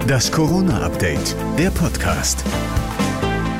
Das 0.00 0.30
Corona-Update, 0.32 1.36
der 1.58 1.70
Podcast. 1.70 2.44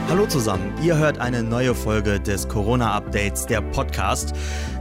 Hallo 0.08 0.26
zusammen, 0.26 0.72
ihr 0.82 0.96
hört 0.96 1.18
eine 1.18 1.42
neue 1.42 1.74
Folge 1.74 2.20
des 2.20 2.48
Corona-Updates, 2.48 3.46
der 3.46 3.60
Podcast. 3.60 4.32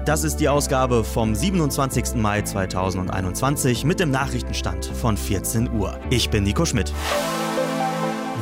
Das 0.05 0.23
ist 0.23 0.37
die 0.37 0.49
Ausgabe 0.49 1.03
vom 1.03 1.35
27. 1.35 2.15
Mai 2.15 2.41
2021 2.41 3.85
mit 3.85 3.99
dem 3.99 4.11
Nachrichtenstand 4.11 4.85
von 4.85 5.17
14 5.17 5.71
Uhr. 5.71 5.99
Ich 6.09 6.29
bin 6.29 6.43
Nico 6.43 6.65
Schmidt 6.65 6.91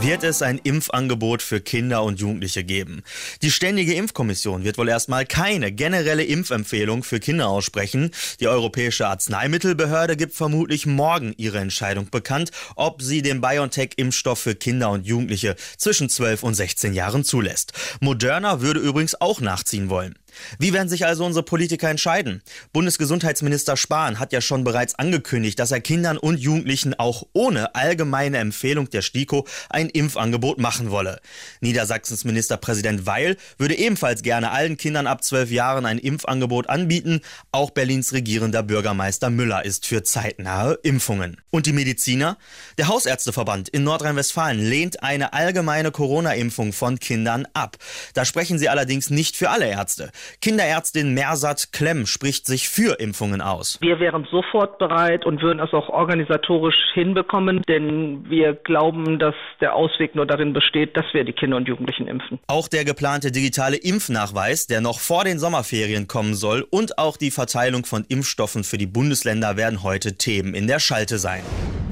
wird 0.02 0.23
es 0.23 0.41
ein 0.41 0.59
Impfangebot 0.59 1.41
für 1.41 1.59
Kinder 1.59 2.04
und 2.04 2.21
Jugendliche 2.21 2.63
geben. 2.63 3.04
Die 3.41 3.52
Ständige 3.52 3.93
Impfkommission 3.95 4.64
wird 4.64 4.77
wohl 4.77 4.88
erstmal 4.88 5.25
keine 5.25 5.73
generelle 5.73 6.23
Impfempfehlung 6.23 7.04
für 7.04 7.20
Kinder 7.20 7.50
aussprechen. 7.50 8.11
Die 8.39 8.47
Europäische 8.47 9.07
Arzneimittelbehörde 9.07 10.15
gibt 10.15 10.36
vermutlich 10.36 10.86
morgen 10.86 11.33
ihre 11.36 11.59
Entscheidung 11.59 12.09
bekannt, 12.09 12.51
ob 12.75 13.01
sie 13.01 13.21
den 13.21 13.41
BioNTech-Impfstoff 13.41 14.39
für 14.39 14.55
Kinder 14.55 14.89
und 14.92 15.06
Jugendliche 15.06 15.56
zwischen 15.78 16.07
12 16.07 16.43
und 16.43 16.54
16 16.54 16.93
Jahren 16.93 17.25
zulässt. 17.25 17.73
Moderna 18.00 18.61
würde 18.61 18.79
übrigens 18.79 19.20
auch 19.20 19.42
nachziehen 19.42 19.89
wollen. 19.89 20.15
Wie 20.57 20.74
werden 20.74 20.89
sich 20.89 21.06
also 21.06 21.25
unsere 21.25 21.43
Politiker 21.43 21.89
entscheiden? 21.89 22.42
Bundesgesundheitsminister 22.74 23.78
Spahn 23.78 24.20
hat 24.20 24.33
ja 24.33 24.42
schon 24.42 24.64
bereits 24.64 24.96
angekündigt, 24.96 25.60
dass 25.60 25.71
er 25.71 25.82
Kindern 25.82 26.18
und 26.18 26.39
Jugendlichen 26.39 26.93
auch 26.93 27.24
ohne 27.33 27.75
allgemeine 27.75 28.37
Empfehlung 28.37 28.89
der 28.89 29.01
STIKO 29.01 29.46
ein 29.70 29.89
Impfangebot 29.89 30.60
machen 30.60 30.92
wolle. 30.92 31.20
Niedersachsens 31.61 32.25
Ministerpräsident 32.25 33.06
Weil 33.06 33.38
würde 33.58 33.78
ebenfalls 33.78 34.22
gerne 34.22 34.52
allen 34.52 34.78
Kindern 34.78 35.08
ab 35.08 35.23
zwölf 35.23 35.52
Jahren 35.52 35.86
ein 35.86 36.00
Impfangebot 36.00 36.70
anbieten. 36.70 37.22
Auch 37.52 37.72
Berlins 37.72 38.14
regierender 38.14 38.64
Bürgermeister 38.64 39.30
Müller 39.30 39.66
ist 39.66 39.86
für 39.86 40.03
zeitnahe 40.03 40.80
Impfungen. 40.84 41.38
Und 41.52 41.66
die 41.66 41.73
Mediziner? 41.73 42.38
Der 42.78 42.88
Hausärzteverband 42.88 43.70
in 43.70 43.84
Nordrhein-Westfalen 43.84 44.59
lehnt 44.59 45.03
eine 45.03 45.34
allgemeine 45.34 45.92
Corona-Impfung 45.92 46.73
von 46.73 47.00
Kindern 47.00 47.48
ab. 47.53 47.78
Da 48.14 48.25
sprechen 48.25 48.59
sie 48.59 48.70
allerdings 48.70 49.09
nicht 49.09 49.36
für 49.36 49.50
alle 49.50 49.68
Ärzte. 49.68 50.12
Kinderärztin 50.42 51.14
Mersat 51.14 51.72
Klemm 51.72 52.06
spricht 52.06 52.45
sich 52.45 52.70
für 52.70 53.00
Impfungen 53.00 53.42
aus. 53.42 53.78
Wir 53.81 54.00
wären 54.00 54.28
sofort 54.31 54.78
bereit 54.78 55.25
und 55.25 55.42
würden 55.42 55.59
es 55.59 55.73
auch 55.73 55.89
organisatorisch 55.89 56.75
hinbekommen, 56.94 57.62
denn 57.67 58.30
wir 58.30 58.53
glauben, 58.53 59.20
dass 59.20 59.36
der 59.62 59.75
Ausweg 59.75 60.16
nur 60.16 60.25
darin 60.25 60.53
besteht, 60.53 60.95
dass 60.97 61.06
wir 61.14 61.23
die 61.23 61.34
Kinder 61.34 61.58
und 61.58 61.67
Jugendlichen 61.67 62.08
impfen. 62.08 62.40
Auch 62.47 62.67
der 62.67 62.86
geplante 62.86 63.31
digitale 63.31 63.78
Impfnachweis, 63.78 64.67
der 64.67 64.81
noch 64.81 65.00
vor 65.00 65.23
den 65.23 65.40
Sommerferien 65.40 66.08
kommen 66.08 66.34
soll, 66.34 66.66
und 66.70 66.97
auch 66.97 67.17
die 67.17 67.31
Verteilung 67.31 67.86
von 67.86 68.06
Impfstoffen 68.08 68.64
für 68.64 68.78
die 68.78 68.88
Bundesländer 68.88 69.58
werden 69.58 69.84
heute 69.84 70.17
Themen 70.17 70.53
in 70.53 70.67
der 70.67 70.80
Schalte 70.80 71.17
sein. 71.17 71.44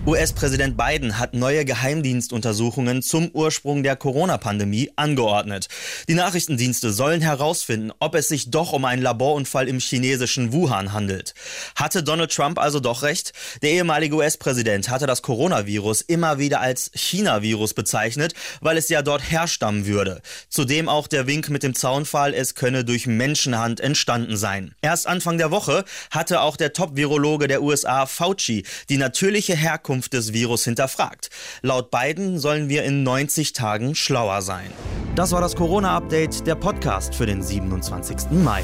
US-Präsident 0.07 0.77
Biden 0.77 1.19
hat 1.19 1.33
neue 1.33 1.65
Geheimdienstuntersuchungen 1.65 3.01
zum 3.01 3.29
Ursprung 3.33 3.83
der 3.83 3.97
Corona-Pandemie 3.97 4.89
angeordnet. 4.95 5.67
Die 6.07 6.13
Nachrichtendienste 6.13 6.93
sollen 6.93 7.19
herausfinden, 7.19 7.91
ob 7.99 8.15
es 8.15 8.29
sich 8.29 8.49
doch 8.49 8.71
um 8.71 8.85
einen 8.85 9.01
Laborunfall 9.01 9.67
im 9.67 9.79
chinesischen 9.79 10.53
Wuhan 10.53 10.93
handelt. 10.93 11.33
Hatte 11.75 12.03
Donald 12.03 12.31
Trump 12.31 12.57
also 12.57 12.79
doch 12.79 13.03
recht? 13.03 13.33
Der 13.61 13.71
ehemalige 13.71 14.15
US-Präsident 14.15 14.87
hatte 14.87 15.07
das 15.07 15.21
Coronavirus 15.21 16.03
immer 16.03 16.39
wieder 16.39 16.61
als 16.61 16.89
China-Virus 16.93 17.73
bezeichnet, 17.73 18.33
weil 18.61 18.77
es 18.77 18.87
ja 18.87 19.01
dort 19.01 19.29
herstammen 19.29 19.87
würde. 19.87 20.21
Zudem 20.47 20.87
auch 20.87 21.07
der 21.07 21.27
Wink 21.27 21.49
mit 21.49 21.63
dem 21.63 21.75
Zaunfall, 21.75 22.33
es 22.33 22.55
könne 22.55 22.85
durch 22.85 23.07
Menschenhand 23.07 23.81
entstanden 23.81 24.37
sein. 24.37 24.73
Erst 24.81 25.05
Anfang 25.05 25.37
der 25.37 25.51
Woche 25.51 25.83
hatte 26.11 26.39
auch 26.39 26.55
der 26.55 26.71
Top-Virologe 26.71 27.49
der 27.49 27.61
USA, 27.61 28.05
Fauci, 28.05 28.63
die 28.87 28.95
natürliche 28.95 29.57
Herkunft 29.57 29.96
Herkunft 29.97 30.13
des 30.13 30.33
Virus 30.33 30.63
hinterfragt. 30.63 31.29
Laut 31.61 31.89
Biden 31.89 32.37
sollen 32.37 32.69
wir 32.69 32.83
in 32.83 33.03
90 33.03 33.53
Tagen 33.53 33.95
schlauer 33.95 34.41
sein. 34.41 34.69
Das 35.15 35.31
war 35.31 35.41
das 35.41 35.55
Corona-Update, 35.55 36.45
der 36.45 36.55
Podcast 36.55 37.15
für 37.15 37.25
den 37.25 37.41
27. 37.41 38.29
Mai. 38.43 38.63